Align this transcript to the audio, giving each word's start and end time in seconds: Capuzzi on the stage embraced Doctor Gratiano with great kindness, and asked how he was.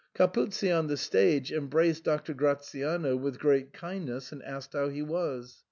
Capuzzi 0.15 0.71
on 0.71 0.87
the 0.87 0.97
stage 0.97 1.51
embraced 1.51 2.05
Doctor 2.05 2.33
Gratiano 2.33 3.15
with 3.15 3.37
great 3.37 3.71
kindness, 3.71 4.31
and 4.31 4.41
asked 4.41 4.73
how 4.73 4.89
he 4.89 5.03
was. 5.03 5.59